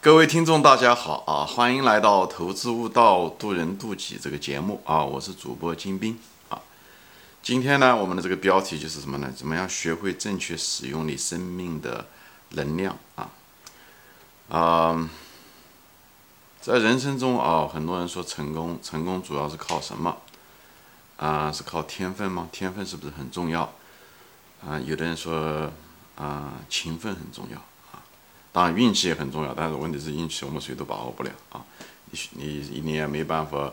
[0.00, 1.44] 各位听众，大家好啊！
[1.44, 5.04] 欢迎来到《投资悟道，渡人渡己》这个节目啊！
[5.04, 6.16] 我是主播金兵
[6.48, 6.62] 啊。
[7.42, 9.32] 今天呢，我们的这个标题就是什么呢？
[9.36, 12.06] 怎么样学会正确使用你生命的
[12.50, 13.28] 能量啊？
[14.48, 15.10] 啊，
[16.60, 20.16] 在人生中啊，很多人说成功，成功主要是靠什么？
[21.16, 22.48] 啊，是靠天分吗？
[22.52, 23.62] 天分是不是很重要？
[24.64, 25.68] 啊，有的人说
[26.14, 27.60] 啊，勤奋很重要。
[28.58, 31.64] 当然运气也很重要，但是问题是运气我们谁都把握不了啊！
[32.10, 33.72] 你你你也没办法，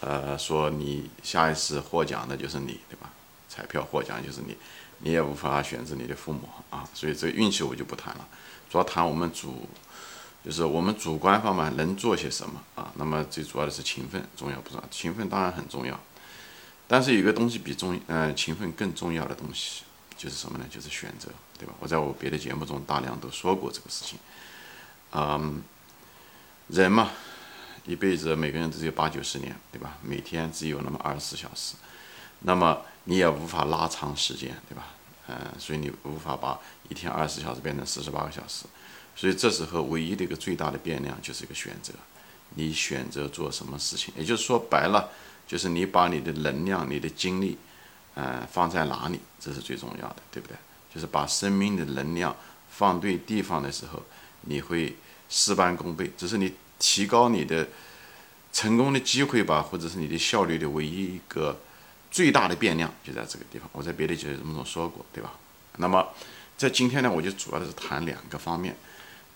[0.00, 3.10] 呃，说你下一次获奖的就是你，对吧？
[3.48, 4.56] 彩票获奖就是你，
[5.00, 6.88] 你也无法选择你的父母啊！
[6.94, 8.28] 所以这个运气我就不谈了，
[8.70, 9.66] 主要谈我们主，
[10.44, 12.92] 就是我们主观方面能做些什么啊？
[12.94, 14.84] 那么最主要的是勤奋，重要不重要？
[14.92, 15.98] 勤奋当然很重要，
[16.86, 19.82] 但是有个东西比重，嗯，勤奋更重要的东西。
[20.16, 20.64] 就是什么呢？
[20.70, 21.28] 就是选择，
[21.58, 21.74] 对吧？
[21.80, 24.18] 我在我别的节目中大量都说过这个事情。
[25.12, 25.62] 嗯，
[26.68, 27.10] 人嘛，
[27.84, 29.98] 一辈子每个人只有八九十年，对吧？
[30.02, 31.74] 每天只有那么二十四小时，
[32.40, 34.86] 那么你也无法拉长时间，对吧？
[35.28, 36.58] 嗯，所以你无法把
[36.88, 38.64] 一天二十四小时变成四十八个小时。
[39.16, 41.92] 所以这时候唯一的一个最大的变量就是一个选择，
[42.54, 44.12] 你选择做什么事情？
[44.16, 45.10] 也就是说白了，
[45.46, 47.56] 就是你把你的能量、你的精力。
[48.14, 50.56] 呃，放在哪里，这是最重要的，对不对？
[50.94, 52.34] 就是把生命的能量
[52.70, 54.00] 放对地方的时候，
[54.42, 54.96] 你会
[55.28, 56.12] 事半功倍。
[56.16, 57.66] 这是你提高你的
[58.52, 61.58] 成功的机会吧，或者是你的效率的唯一一个
[62.10, 63.68] 最大的变量，就在这个地方。
[63.72, 65.32] 我在别的节目中说过，对吧？
[65.78, 66.06] 那么
[66.56, 68.76] 在今天呢，我就主要的是谈两个方面，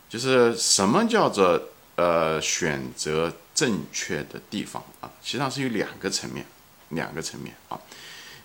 [0.09, 1.61] 就是什么叫做
[1.97, 5.11] 呃选择正确的地方啊？
[5.21, 6.47] 实际上是有两个层面，
[6.91, 7.81] 两个层面啊。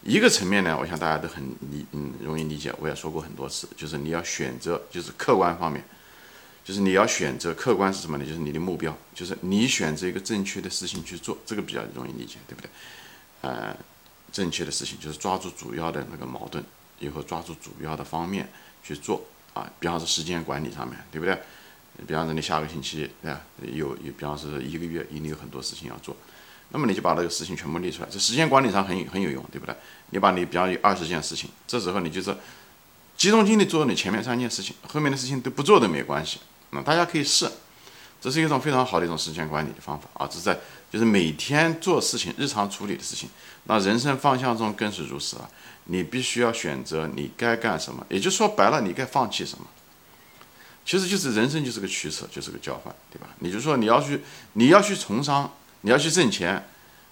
[0.05, 5.83] 一个层面呢，我想大家都很理嗯容易理解，我也说过很多次，就是你要选择，就是客观方面，
[6.65, 8.25] 就是你要选择客观是什么呢？
[8.25, 12.69] 就是你的目标，就是你选择一个正确的事情去做，这个比较容易理解，对不对？
[13.41, 13.75] 呃，
[14.31, 16.63] 正确的事情就是抓住主要的那个矛盾，
[16.99, 18.49] 以后抓住主要的方面
[18.83, 19.71] 去做啊。
[19.79, 21.37] 比方说时间管理上面对不对？
[22.07, 23.41] 比方说你下个星期对吧？
[23.61, 26.15] 有有，比方说一个月，一定有很多事情要做。
[26.73, 29.75] 那么你就把这个事情全部列出来，这时间管理上很很有用，对不对？
[30.09, 32.35] 你把你比方有二十件事情，这时候你就是
[33.15, 36.39] 集中精力做你前面三件事情，后面的事情都不做都没关系。
[36.71, 37.47] 那大家可以试，
[38.19, 40.25] 这是一种非常好的一种时间管理的方法啊！
[40.27, 40.59] 这是在
[40.91, 43.29] 就是每天做事情、日常处理的事情，
[43.65, 45.47] 那人生方向中更是如此啊！
[45.85, 49.65] 你必须要选择你该干什么，也就说白了，你该放弃什么。
[50.83, 53.27] 其实就是人生就是个取舍，就是个交换，对吧？
[53.39, 54.21] 你就说你要去
[54.53, 55.51] 你要去从商。
[55.83, 56.65] 你要去挣钱，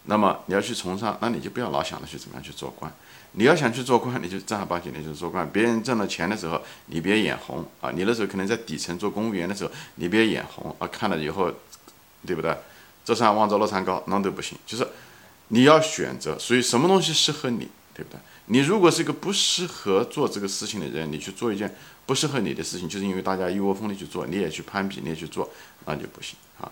[0.06, 2.92] 那么你要去从商，那你就不要老想着去怎么样去做官。
[3.34, 5.50] 你要想去做官，你就正儿八经的去做官。
[5.54, 7.90] 别人挣了钱的时候，你别眼红啊！
[7.92, 10.88] 你那时候可能在底层做公务员的时候，你别眼红啊！
[10.88, 11.50] 看了以后，
[12.26, 12.54] 对不对？
[13.06, 14.58] 这山望着那山高，那都不行。
[14.66, 14.86] 就是
[15.48, 18.20] 你要选择，所以什么东西适合你，对不对？
[18.48, 21.74] 你如果是一个不适合做这个事情的人，你去做一件
[22.06, 25.50] 不适合你的事情，就是因为大家一窝蜂的去做，你也去攀比，你也去做，
[25.86, 26.70] 那就不行啊。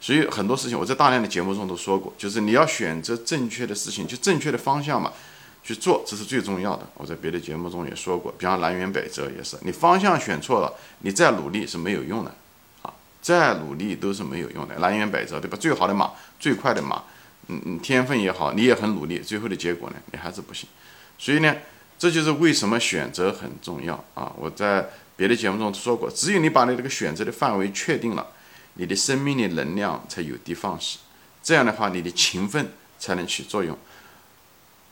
[0.00, 5.12] 所以很多事情我在大量的节目中都说过，就是你要选择正确的事情，就正确的方向嘛，
[5.64, 6.88] 去做，这是最重要的。
[6.94, 12.32] 我在别的节目中也说过，比方南辕北辙也是，你方向选错了，你再努力是没有用的，
[12.82, 14.76] 啊，再努力都是没有用的。
[14.78, 15.58] 南辕北辙，对吧？
[15.60, 17.02] 最好的马，最快的马，
[17.48, 20.68] 嗯嗯，天分也好，你也很努力，最后的结果呢，你还是不行。
[21.18, 21.56] 所以呢，
[21.98, 24.32] 这就是为什么选择很重要啊！
[24.38, 28.24] 我在别的节目中说过，只有你把你这个选择的范围确定了。
[28.78, 30.98] 你的生命的能量才有的放矢，
[31.42, 33.76] 这样的话，你的勤奋才能起作用，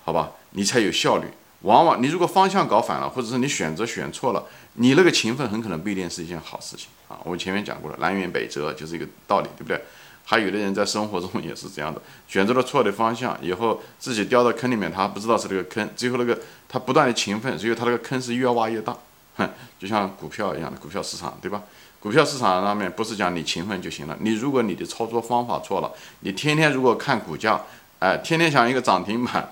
[0.04, 0.32] 好吧？
[0.50, 1.26] 你才有效率。
[1.62, 7.18] 往往你如果方向搞反了，或者是你选择选错了，你那个勤奋很可能不一定是一件好事情啊。
[7.24, 9.82] 我前面讲过了，南辕北辙就是一个道理，对不对？
[10.24, 18.96] 还有的人在生活中也是这样的，选择了错的方向以后，自己掉到坑里面，他不知道是这个坑，最后那个他不断的勤奋，最后他那个坑是越挖越大，
[19.36, 19.48] 哼，
[19.78, 21.62] 就像股票一样的股票市场，对吧？
[21.98, 27.60] 股票市场上面不是讲你勤奋就行了，你如果你的操作方法错了，你天天如果看股价，
[27.98, 29.50] 哎，天天想一个涨停板，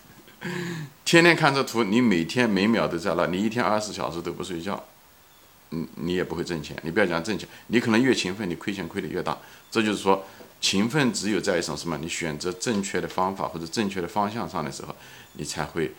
[1.04, 4.80] 天天看这图，你每天每秒都在那，你一天二十四小时都不睡觉，
[5.70, 6.76] 你你也不会挣钱。
[6.82, 9.36] 你不要讲挣钱，你可能越勤奋，你亏钱亏得越大。
[9.70, 10.24] 这就是说，
[10.60, 11.98] 勤奋只有在一种什么？
[11.98, 14.94] 你选择正确的方法或者正确的方向上的时候，
[15.32, 15.92] 你才会。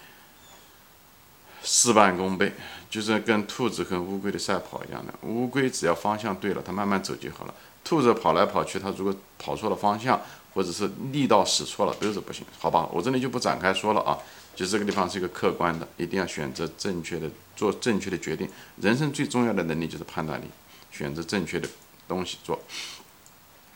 [1.62, 2.54] 事半功倍，
[2.90, 5.14] 就是跟兔子跟乌龟的赛跑一样的。
[5.22, 7.54] 乌龟只要方向对了，它慢慢走就好了。
[7.84, 10.20] 兔子跑来跑去，它如果跑错了方向，
[10.54, 12.46] 或者是力道使错了，都是不行。
[12.58, 14.18] 好吧，我这里就不展开说了啊。
[14.56, 18.50] 就这个地方是一个客观的，一定要选择正确的，做正确的决定。
[18.82, 20.46] 人生最重要的能力就是判断力，
[20.92, 21.70] 选择正确的
[22.08, 22.60] 东西做。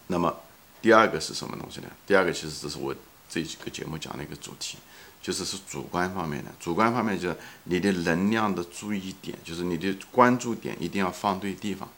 [0.08, 0.36] 那么
[0.82, 1.88] 第二个是什么东西呢？
[2.06, 2.94] 第二个其实这是我
[3.30, 4.78] 这几个节目讲的一个主题，
[5.24, 6.52] 就是是主观方面的。
[6.60, 11.90] 主观方面就是你的能量的注意点，就是你的关注点一定要放对地方。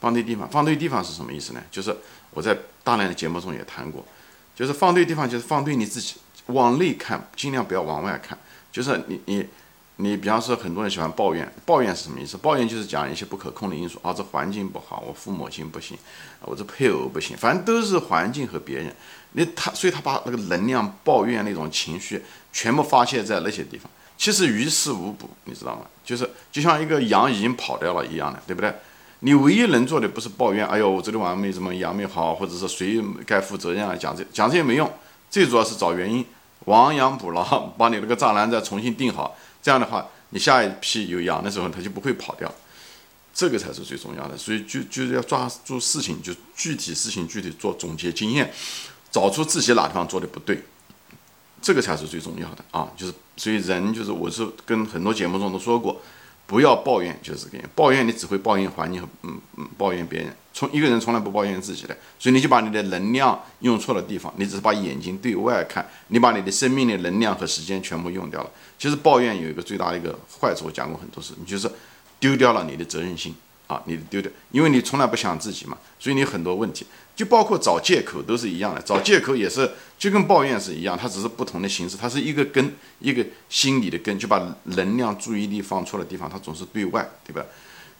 [0.00, 1.62] 放对地方，放对地方是什么意思呢？
[1.70, 1.96] 就是
[2.30, 4.04] 我在大量的节目中也谈过，
[4.54, 6.16] 就是放对地方，就是放对你自己，
[6.46, 8.38] 往内看，尽量不要往外看。
[8.70, 9.46] 就是你你
[9.96, 12.36] 你，比方说很多人喜欢抱怨，抱怨是什么意思？
[12.36, 15.96] 抱怨就是讲一些不可控的因素啊，这环境不好，我父母亲不行，
[16.40, 18.92] 我这配偶不行，反正都是环境和别人。
[19.36, 23.88] 你他，所以他把那个能量抱怨那种情绪全部发泄在那些地方，
[24.18, 25.82] 其实于事无补，你知道吗？
[26.04, 28.74] 就是就像一个羊已经跑掉了一样的，对不对？
[29.20, 33.94] 你唯一能做的不是抱怨，哎呦，我昨天晚上没怎么羊没好，或者是谁该负责任啊？
[33.94, 34.92] 讲这讲这些没用，
[35.30, 36.24] 最主要是找原因，
[36.66, 37.44] 亡羊补牢，
[37.78, 39.36] 把你那个栅栏再重新定好。
[39.64, 42.52] 这样的话，你下一批有羊的时候，它就不会跑掉。
[43.32, 44.36] 这个才是最重要的。
[44.36, 48.52] 所以就就是要抓住事情，就具体事情具体做总结经验，
[49.10, 50.62] 找出自己哪地方做的不对，
[51.62, 52.92] 这个才是最重要的啊！
[52.94, 56.00] 就是所以人就是我是跟很多节目中都说过。
[56.46, 57.68] 不要抱怨，就是这个。
[57.74, 60.34] 抱怨你只会抱怨环境和嗯嗯抱怨别人。
[60.52, 64.32] 从一个人从来不抱怨自己的，所以你就把你的能量用错了地方。
[64.36, 68.50] 你只是把眼睛对外看，你把你的生命的能量和时间全部用掉了。
[68.78, 71.68] 其实抱怨有一个最大的一个坏处，我讲过很多次，你就是
[72.20, 73.34] 丢掉了你的责任心
[73.66, 76.86] 啊，你丢掉，因为你从来不想自己嘛，所以你很多问题。
[77.16, 87.46] 就包括找借口都是一样的，找借口也是就跟抱怨是一样，它只是不同的形式，它是一个根，一个心理的根，就把能量注意力放错了地方，它总是对外，对吧？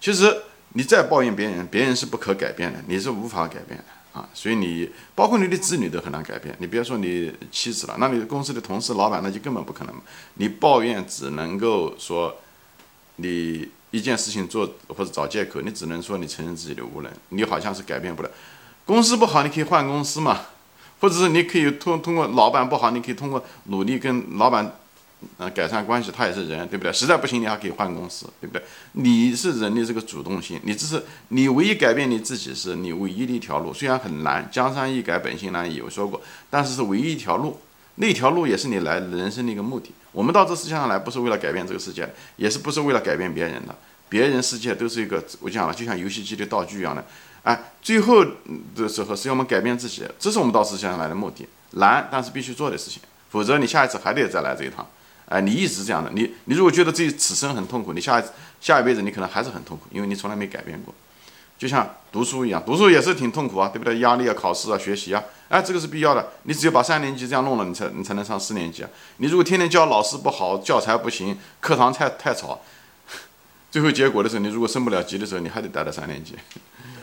[0.00, 0.37] 其实
[0.70, 9.94] 你再抱怨别人，别人是不可改变的，你是无法改变的啊，所以你包括你的子女都很难改变，你别说你妻子了，那你公司的同事、老板那就根本不可能，
[10.34, 12.37] 你抱怨只能够说
[13.14, 18.31] 你一件事情做或者找借口，你只能说你承认自己的无能，你好像是改变不了。
[18.85, 20.41] 公司不好，你可以换公司嘛，
[20.99, 24.76] 或者是你可以通通过老板不好，你可以通过努力跟老板，
[25.38, 26.93] 呃改善关系，他也是人，对不对？
[26.93, 28.64] 实在不行，你还可以换公司，对不对？
[28.94, 36.20] 你是人的这个主动性，你这是你唯一改变你自己是你唯一的一条路，虽然很难，江山易改，本性难移，有说过，
[36.50, 37.61] 但是是唯一一条路，
[37.96, 39.93] 那条路也是你来人生的一个目的。
[40.12, 43.75] 我们到这世界上来，不是为了改变这个世界，也是不是为了改变别人的，
[44.08, 47.05] 别人世界都是一个，我讲了，就像游戏机的道具一样的。
[47.43, 48.25] 哎，最后
[48.75, 54.87] 的时候是要我们改变自己，这是我们到世界上来的目的，难但是必须做的事情，否则你下一次还得再来这一趟。
[55.26, 58.25] 哎，你一直这样的，你你如果觉得自己此生很痛苦，你下一
[58.61, 60.94] 下一辈子你可能还是很痛苦，因为你从来没改变过。
[61.56, 64.00] 就像读书一样，读书也是挺痛苦啊，对不对？
[64.00, 66.32] 压力啊，考试啊，学习啊，哎，这个是必要的。
[66.42, 68.90] 你只有把三年级这样弄了，你才你才能上四年级啊。
[69.18, 72.60] 你如果天天教老师不好，教材不行，课堂太太吵，
[73.70, 76.34] 最后结果的时候，你如果升不了级的时候，你还得待到三年级。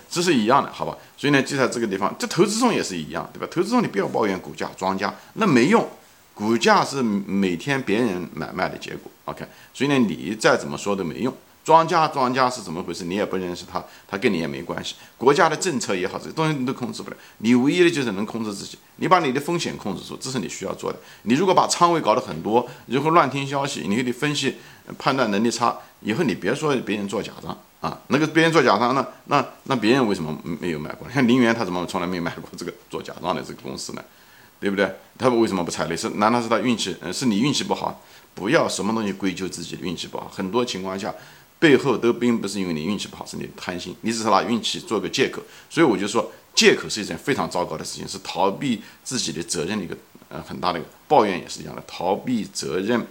[0.09, 0.97] 这是一样的，好吧？
[1.15, 3.47] 所以呢，就在这个地方，这投资中也是一样，对吧？
[3.49, 5.87] 投资中你不要抱怨股价、庄家，那没用。
[6.33, 9.45] 股价是每天别人买卖的结果，OK？
[9.73, 11.33] 所以呢，你再怎么说都没用。
[11.63, 13.05] 庄家，庄家是怎么回事？
[13.05, 14.95] 你也不认识他，他跟你也没关系。
[15.17, 17.17] 国家的政策也好，这些东西你都控制不了。
[17.37, 20.99] 你唯一的就是能控制自己，你把你的风险控制住，这是你需要做的。
[21.23, 24.57] 你如果把仓位搞得很多，然后乱听消息，你得分析
[24.97, 27.55] 判断能力差，以后你别说别人做假账。
[27.81, 31.09] 啊，那个别人做假账，那那那别人为什么没有买过？
[31.09, 34.03] 像林园他怎么从来没买过这个做假账的这个公司呢？
[34.59, 34.87] 对不对？
[35.17, 35.97] 他为什么不踩雷？
[35.97, 36.95] 是难道是他运气？
[37.01, 37.99] 呃，是你运气不好？
[38.35, 41.11] 不要什么东西归咎自己的运气不好，很多情况下
[41.61, 45.43] 背后都并不是因为你运气不好，是你贪心，你只是拿运气做个借口。
[45.69, 49.95] 所以我就说，借口是一件非常糟糕的事情，是逃避自己的责任的一个
[50.27, 53.05] 呃很大的一个抱怨也是一样的，逃避责任。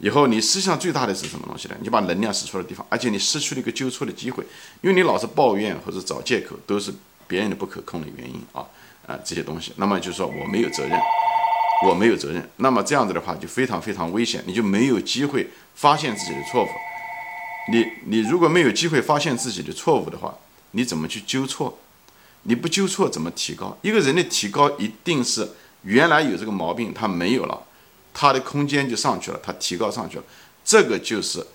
[0.00, 1.76] 以后你实际上最大的是什么东西呢？
[1.80, 4.44] 你把能量使错了地方，而且你失去了一个纠错的机会，
[4.80, 6.92] 因为你老是抱怨或者找借口，都是
[7.28, 8.66] 别人的不可控的原因啊
[9.06, 9.72] 啊这些东西。
[9.76, 10.98] 那么就是说我没有责任，
[11.86, 12.48] 我没有责任。
[12.56, 16.68] 那么这样子的话就非常非常危险，你就没有机会发现自己的错误。
[17.70, 20.36] 你你如果没有机会发现自己的错误的话，
[20.72, 21.78] 你怎么去纠错？
[22.44, 23.76] 你不纠错怎么提高？
[23.82, 25.50] 一个人的提高一定是
[25.82, 27.64] 原来有这个毛病，他没有了。
[28.14, 30.24] 他的空间就上去了，他提高上去了，
[30.64, 31.46] 这个就是，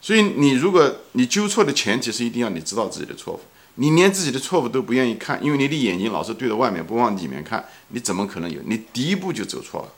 [0.00, 3.40] 所以你如果你纠错的前提是一定要你知道自己的错误，
[3.74, 8.60] 你连自己的错误都不愿意看，因为你的眼睛老是对着外面不往里面看，你怎么可能有？
[8.64, 9.88] 你第一步就走错了，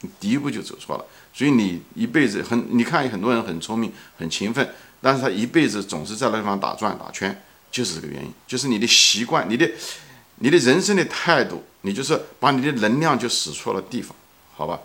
[0.00, 4.68] 你第一步就走错了，所以你一辈子很，你看很多人很聪明很勤奋，
[5.00, 9.70] 但是他一辈子总是在那地方打转打圈，就是这个原因，就是你的习惯，你的
[10.36, 14.14] 你的人生的态度，你就是把你的能量就使错了地方，
[14.54, 14.78] 好吧？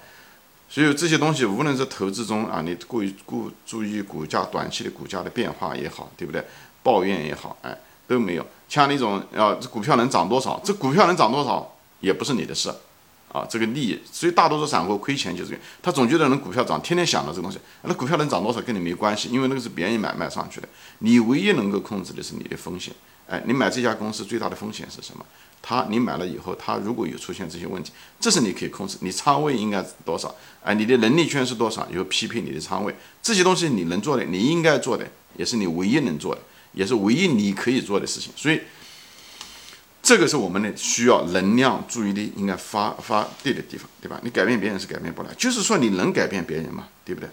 [0.70, 6.44] 所以这些东西，无论是投资中啊，你过于顾注意股价短期的股价的变化也好，对不对？
[6.84, 7.78] 抱怨也好，哎，
[8.08, 8.46] 都没有。
[8.68, 10.62] 像那种啊，这股票能涨多少？
[10.64, 12.70] 这股票能涨多少也不是你的事，
[13.38, 14.00] 啊，这个利益。
[14.12, 17.60] 所以大多数散户亏钱就是，他总觉得能股票涨，天天想着这个东西。
[17.84, 20.68] 那股票能涨多少跟你没关系，因为那个是别人买卖上去的。
[21.00, 22.94] 你唯一能够控制的是你的风险。
[23.28, 25.26] 哎，你买这家公司最大的风险是什么？
[25.62, 28.98] 它你买了以后，它如果有出现这些问题，这是你可以控制。
[29.02, 30.34] 你仓位应该多少？
[30.64, 31.88] 哎，你的能力圈是多少？
[31.92, 36.42] 有匹配你的仓位，这些东西你能做的，你应该做的，也是你唯一能做的。
[36.74, 38.62] 也是唯一你可以做的事情，所以
[40.08, 44.18] 这个是我们的需要能量、注意力应该发发对的地方，对吧？
[44.24, 47.30] 你改变别人是改变不了，就是说你能改变别人嘛，对不对？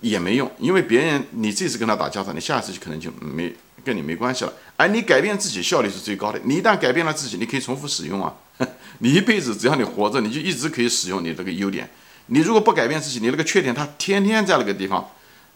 [0.00, 4.52] 也没用，因为别人你这次跟他打交道，你下次就可能就没跟你没关系了。
[4.78, 8.34] 而你改变自己效率是最高的，你一旦改变了自己，你可以重复使用啊，
[9.00, 11.90] 你一辈子只要你活着，你就一直可以使用你这个优点。
[12.28, 15.10] 你如果不改变自己，你那个缺点它天天在那个地方，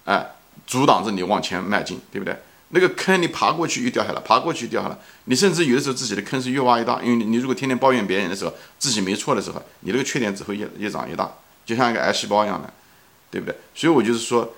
[0.05, 0.27] 哎，
[0.67, 2.37] 阻挡着你往前迈进，对不对？
[2.71, 11.33] 那个坑你爬过去又掉下来，爬过去掉下来，你甚至有的时候自己的坑是越挖越大，因为你如果天天抱怨别人的时候，自己没错的时候，你这个缺点只会越越长越大，
[11.65, 12.73] 就像一个癌细胞一样的，
[13.31, 13.57] 对不对？
[13.75, 14.55] 所以我就是说，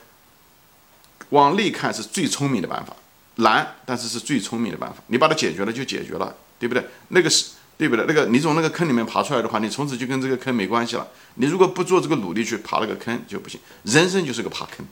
[1.29, 2.97] 往内看是最聪明的办法，
[3.37, 6.85] 难，但是是最聪明的办法，你把它解决了就解决了，对不对？
[7.09, 8.05] 那个是对不对？
[8.09, 11.07] 那个你从那个坑里面爬出来的话，你从此就跟这个坑没关系了。
[11.37, 14.85] 你如果不做这个努力去爬那个坑就不行，人生就是个爬坑。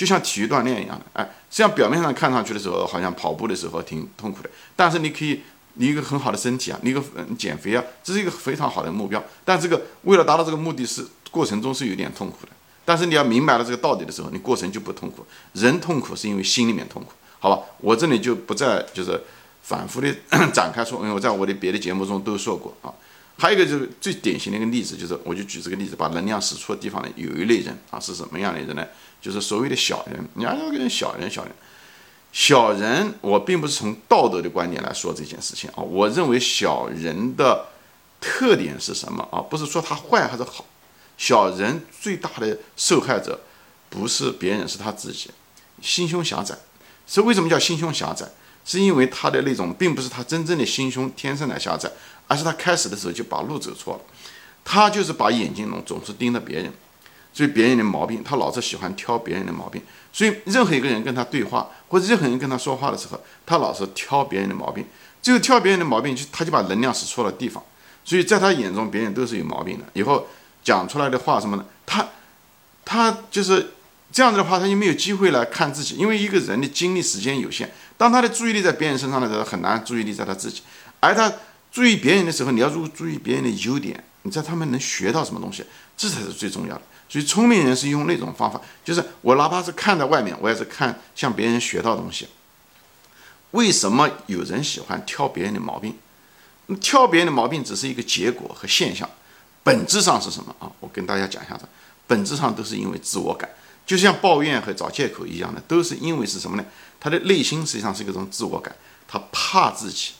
[0.00, 5.42] 就像体育锻炼一样的，哎，这样表面上看上去的时候，好像跑步的时候挺痛苦的，但是你可以，
[5.74, 7.04] 你一个很好的身体啊，你一个
[7.36, 9.22] 减肥啊，这是一个非常好的目标。
[9.44, 12.52] 但这个为了达到这个目的，是过程中是有点痛苦的。
[12.86, 15.26] 但是你要明白了这个道理的时候，你过程就不痛苦。
[15.52, 17.62] 人痛苦是因为心里面痛苦，好吧？
[17.82, 19.22] 我这里就不再就是
[19.60, 20.08] 反复的
[20.54, 22.88] 展开说，因为我在我的别的节目中都说过啊。
[23.40, 28.86] 还有一个就是最典型的一个例子，就是我就举这个例子，把能量使出的地方呢，有一类人啊，是什么样的人呢？
[29.18, 31.52] 就是所谓的小人，你看这个人小人，小人，
[32.32, 33.14] 小人。
[33.22, 35.82] 我并不是从道德的观点来说这件事情啊。
[35.82, 37.68] 我认为小人的
[38.20, 39.40] 特点是什么啊？
[39.40, 40.66] 不是说他坏还是好。
[41.16, 43.40] 小人最大的受害者
[43.88, 45.30] 不是别人，是他自己，
[45.80, 46.54] 心胸狭窄。
[47.06, 48.26] 是为什么叫心胸狭窄？
[48.64, 51.90] 是因为他的那种，并不是他真正的心胸天生的狭窄，
[52.28, 54.00] 而是他开始的时候就把路走错了。
[54.64, 56.72] 他就是把眼睛总总是盯着别人。
[57.32, 59.80] 所以别人的毛病，他老是喜欢挑别人的毛病。
[60.12, 64.84] 所以任何一个人跟他对话，或者任何人跟他说话的时候，他老是挑别人的毛病。
[65.22, 67.62] 最后挑别人的毛病，就他就把能量使错了地方。
[68.04, 69.84] 所以在他眼中，别人都是有毛病的。
[69.92, 70.26] 以后
[70.64, 71.64] 讲出来的话什么呢？
[71.86, 72.08] 他
[72.84, 73.74] 他就是
[74.12, 75.94] 这样子的话，他就没有机会来看自己。
[75.96, 80.62] 因为一个人的精力时间有限，当他的注意力在别人身上的时候，很难注意力在他自己。
[81.00, 81.32] 而他
[81.70, 85.64] 注意别人的时候，你要注注意别人的优点，你在他们能学到什么东西，
[85.96, 86.82] 这才是最重要的。
[87.08, 92.28] 所以聪明人是用那种方法，就是我哪怕是看在外面，我也是看向别人学到东西。
[93.52, 95.96] 为什么有人喜欢挑别人的毛病？
[96.80, 99.08] 挑别人的毛病只是一个结果和现象，
[99.64, 100.70] 本质上是什么啊？
[100.78, 101.64] 我跟大家讲一下子，
[102.06, 103.50] 本质上都是因为自我感，
[103.86, 106.64] 就像抱怨和找借口一样的，都是因为是什么呢？
[107.00, 108.74] 他的内心实际上是一种自我感，
[109.08, 110.12] 他怕自己，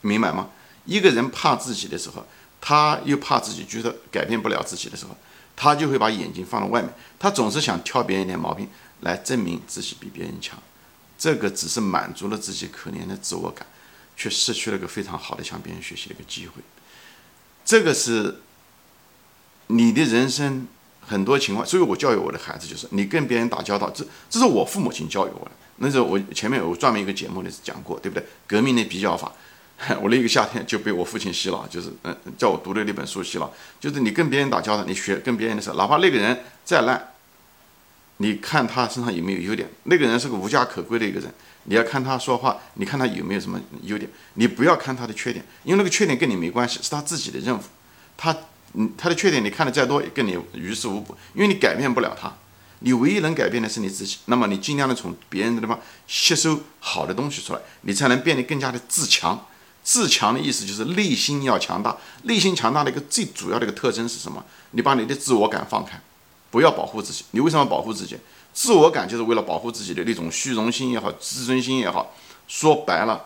[0.00, 0.50] 明白吗？
[0.84, 2.26] 一个人怕自己的时候，
[2.60, 5.16] 他又怕自己觉得改变不了自己的时候。
[5.60, 6.88] 他就会把眼睛放到外面，
[7.18, 8.68] 他总是想挑别人一点毛病
[9.00, 10.56] 来证明自己比别人强，
[11.18, 13.66] 这个只是满足了自己可怜的自我感，
[14.16, 16.62] 却失去了个非常好的向别人学习的一个机会。
[17.64, 18.40] 这个是
[19.66, 20.68] 你的人生
[21.08, 25.50] 很多情况，所以我教育我的孩子就是，你跟别人打交道，这这是我父母亲教育我的。
[25.78, 28.24] 那时候我前面有专门一个节目里讲过，对不对？
[28.46, 29.32] 革命的比较法。
[30.02, 33.48] 我那个夏天就被我父亲洗脑，就是嗯，叫我读的那本书洗脑，
[33.78, 37.00] 就是你跟别人打交道，你学跟别人的时候，哪怕那个人再烂，
[38.16, 39.68] 你看他身上有没有优点。
[39.84, 41.32] 那个人是个无家可归的一个人，
[41.64, 47.60] 你要看他说话，你看他有没有什么优点，你不要看他的缺点，因为那个缺点跟你没关系，是他自己的任务。
[48.16, 48.36] 他
[48.74, 52.32] 嗯，他的缺点你看的再多，也跟你于事无补，因为你改变不了他，
[52.80, 54.18] 你唯一能改变的是你自己。
[54.26, 59.46] 那么你尽量的从别人的地方吸收好的东西出来，你才能变得更加的自强。
[59.82, 64.44] 自强的意思就是内心要强大，内心强大的一个最主要的一个特征是什么？
[64.72, 65.98] 你把你的自我感放开，
[66.50, 67.24] 不要保护自己。
[67.30, 68.18] 你为什么保护自己？
[68.52, 72.14] 自我感就是为了保护自己的那种虚荣心也好，自尊心也好。
[72.46, 73.24] 说白了，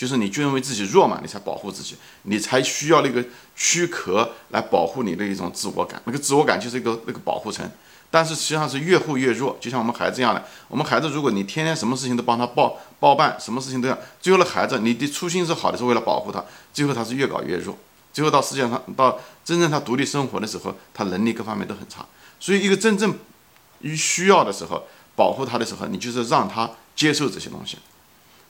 [0.00, 3.22] 就是你就认为自己弱嘛，你才保护自己，你才需要那个
[3.54, 6.00] 躯壳来保护你的一种自我感。
[6.06, 7.70] 那个自我感就是一个那个保护层。
[8.10, 10.42] 但是实际上是越护越弱，就像我们孩子一样的。
[10.68, 16.42] 我们孩子，如果你天天什么事情都帮他包包办，什么事情都要，最后的孩子，你的初心是好的，是为了保护他，
[16.72, 17.76] 最后他是越搞越弱，
[18.10, 22.06] 最后到世界上到真正他独立生活的时候，他能力各方面都很差。
[22.40, 23.14] 所以，一个真正
[23.94, 24.82] 需要的时候，
[25.14, 27.76] 保护他的时候，你就是让他接受这些东西，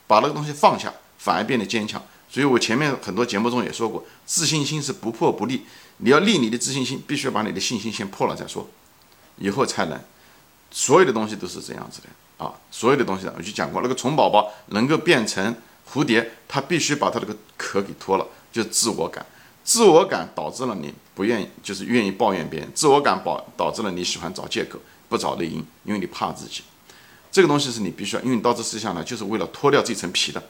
[0.06, 2.02] 把那个东西放下，反而变得坚强。
[2.30, 5.66] 所以我前面很多节目中也说过，自信心是不破不立。
[5.98, 8.66] 你要立你的自信心，必须要把你的信心先破了再说，
[9.36, 10.00] 以后才能。
[10.70, 15.54] 所有的东西都是这样子的啊，所有的东西我就讲过，那个虫宝宝能够变成
[15.92, 19.26] 蝴蝶，它必须把它这个壳给脱了，就自我感。
[19.64, 22.70] 自我感导致了你不愿意，就是愿意抱怨别人。
[22.72, 26.62] 自我感导导致了你喜欢找借口，不找内因，因为你怕自己。
[27.30, 30.42] 这个东西是你必须要，因为你到这世界上来就是为了脱掉这层皮的。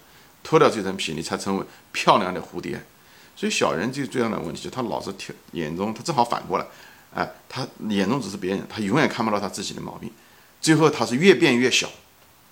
[0.43, 2.83] 脱掉这层皮，你才成为漂亮的蝴蝶。
[3.37, 6.67] 所以小人最最大的问题，就他老是挑眼中，他正好反过来，
[7.15, 10.13] 哎，他眼中只是别人，他永远看不到他自己的毛病。
[10.61, 11.89] 最后他是越变越小，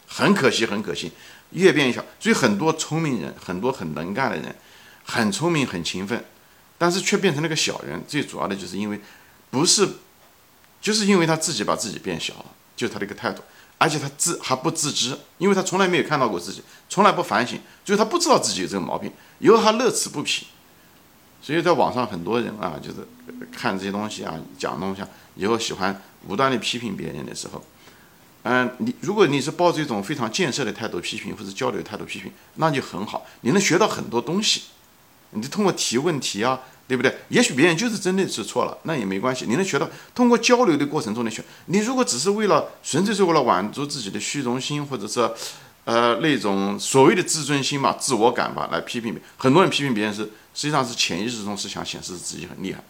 [0.07, 1.13] 很可惜，很可惜，
[1.51, 2.03] 越变越小。
[2.19, 4.57] 所以很多聪明人，很多很能干的人，
[5.05, 6.25] 很聪明很勤奋，
[6.79, 8.03] 但是却变成了个小人。
[8.09, 8.99] 最主要的就是因为，
[9.51, 9.87] 不是，
[10.81, 13.43] 就是因为他自己把自己变小了，就是他的一个态度。
[13.79, 20.49] 而且他自还不自知，因为他从来没有看到过自己，从来不反省，所以他不知道自己有这个毛病，以后他乐此不疲。
[21.41, 23.07] 所以在网上很多人啊，就是
[23.53, 27.65] 看这些东西啊，讲东西啊，以后喜欢无端的批评别人的时候，
[28.43, 34.63] 嗯，你如果你是抱着一种非常建设的态度批评，或者交流态度批评，那就很好，你能学到很多东西。
[35.31, 36.61] 你通过提问题啊。
[36.89, 37.15] 对不对？
[37.29, 39.45] 也许别人就是真的是错了，那也没关系。
[39.47, 41.45] 你能学到通过交流的过程中的学。
[41.67, 45.31] 你如果只是为了纯粹是为了满足自己的虚荣心，或者是
[45.85, 50.23] 呃那种所谓的自尊心嘛、自我感吧，来批评别人，很多人批评别人是
[50.55, 52.83] 实际上是潜意识中是想显示自己很厉害，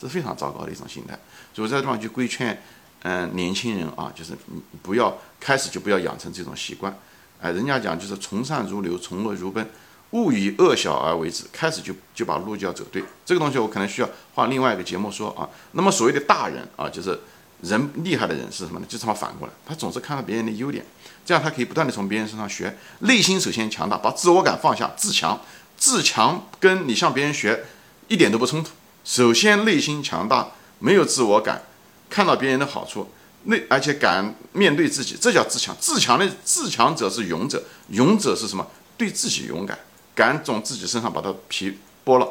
[0.00, 1.18] 这是非常糟糕的一种心态。
[1.52, 2.58] 所以在这地方就规劝，
[3.02, 4.32] 嗯，年轻人啊，就是
[4.80, 6.98] 不要开始就不要养成这种习惯。
[7.42, 9.68] 哎，人家讲就是从善如流，从恶如奔。
[10.12, 13.02] 勿以恶小而为之，开始就就把路就要走对。
[13.24, 15.48] 这个东西我可能需要换另外一个节目说啊。
[15.72, 17.18] 那么所谓的大人啊，就是
[17.62, 18.86] 人厉害的人是什么呢？
[18.88, 20.84] 就这么反过来，他总是看到别人的优点，
[21.24, 22.76] 这样他可以不断的从别人身上学。
[23.00, 25.40] 内心首先强大，把自我感放下，自强。
[25.78, 27.64] 自强跟你向别人学
[28.06, 28.70] 一点都不冲突。
[29.04, 31.62] 首先内心强大，没有自我感，
[32.08, 33.10] 看到别人的好处，
[33.44, 35.74] 内而且敢面对自己，这叫自强。
[35.80, 38.64] 自强的自强者是勇者，勇者是什么？
[38.96, 39.76] 对自己勇敢。
[40.14, 42.28] 敢从自己身上把它皮剥了，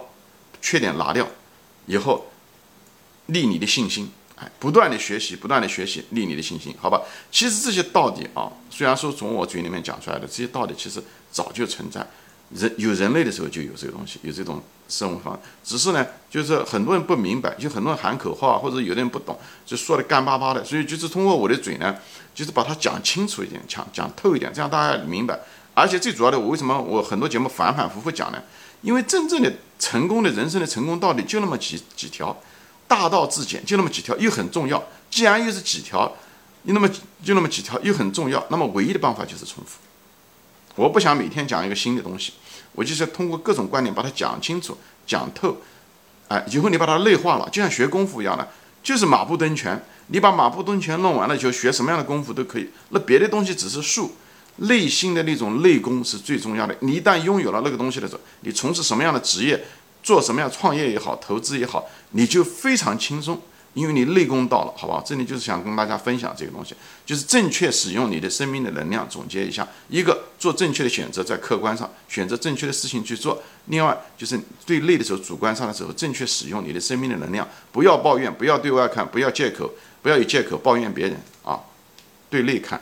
[0.62, 1.28] 缺点拿掉，
[1.88, 2.28] 以后
[3.28, 7.02] 立你的信心，哎，不断的学习，不断的学习，立你的信心，好吧？
[7.32, 12.06] 其实这些道理啊，虽然说从我嘴里面讲出来的这些道理，其实早就存在，
[12.52, 21.98] 人有人类的时候就有这个东西，有这种生活方式，只是呢，就是很多人不明白，就很多人喊口号，或者有的人不懂，就说的干巴巴的，所以就是通过我的嘴呢，
[22.36, 25.40] 就是把它讲清楚一点，讲讲透一点，这样大家明白。
[25.82, 28.42] 而且最主要的，我为什么我很多节目反反复复讲呢？
[28.82, 32.36] 因为真正的成功的人生的成功道理就那么几几条，
[32.88, 34.84] 大道至简就那么几条，又很重要。
[35.10, 36.16] 既然又是几条，
[36.64, 36.88] 又那么
[37.24, 39.80] 就那么几条，又很重要，那么唯一的办法就是重复。
[40.76, 42.34] 我不想每天讲一个新的东西，
[42.74, 45.58] 我就是通过各种观点把它讲清楚、讲透。
[46.28, 48.48] 哎，以后你把它内化了，就像学功夫一样的，
[48.82, 49.84] 就是马步蹲拳。
[50.08, 52.70] 你把马步蹲拳弄完了，就学什么样的功夫都可以。
[52.90, 54.16] 那别的东西只是术。
[54.62, 56.76] 内心的那种内功是最重要的。
[56.82, 59.64] 你一旦拥有了那个东西的时候，你从事什么样的职业，
[60.04, 63.42] 做什么样创业也好，投资也好，你就非常轻松，
[63.74, 65.02] 因为你内功到了，好不好？
[65.06, 69.08] 这里就是想跟大家分享这个东西，就是正确使用你的生命的能量。
[69.10, 73.34] 总结一下：一个做正确的选择，在客观上选择正确的事情去做；
[73.66, 79.72] 另外就是对内的时候，主观上的时候，正确使用你的生命的能量，不要抱怨，不要对外看，不要借口，
[80.04, 81.60] 不要有借口抱怨别人啊，
[82.30, 82.80] 对内看。